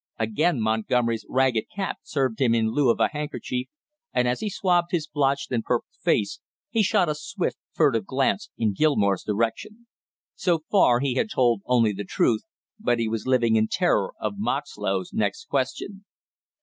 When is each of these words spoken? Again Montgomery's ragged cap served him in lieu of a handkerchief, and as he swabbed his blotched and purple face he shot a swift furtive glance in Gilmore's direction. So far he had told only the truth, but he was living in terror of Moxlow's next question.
Again 0.17 0.59
Montgomery's 0.59 1.27
ragged 1.29 1.65
cap 1.75 1.99
served 2.01 2.41
him 2.41 2.55
in 2.55 2.71
lieu 2.71 2.89
of 2.89 2.99
a 2.99 3.09
handkerchief, 3.09 3.67
and 4.11 4.27
as 4.27 4.39
he 4.39 4.49
swabbed 4.49 4.89
his 4.89 5.05
blotched 5.05 5.51
and 5.51 5.63
purple 5.63 5.89
face 6.01 6.39
he 6.71 6.81
shot 6.81 7.07
a 7.07 7.13
swift 7.13 7.57
furtive 7.71 8.07
glance 8.07 8.49
in 8.57 8.73
Gilmore's 8.73 9.21
direction. 9.23 9.85
So 10.33 10.63
far 10.71 11.01
he 11.01 11.13
had 11.13 11.29
told 11.29 11.61
only 11.67 11.93
the 11.93 12.03
truth, 12.03 12.41
but 12.79 12.97
he 12.97 13.07
was 13.07 13.27
living 13.27 13.55
in 13.55 13.67
terror 13.67 14.15
of 14.19 14.39
Moxlow's 14.39 15.13
next 15.13 15.45
question. 15.49 16.03